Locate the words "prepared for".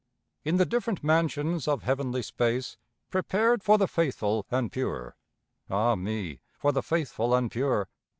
3.11-3.77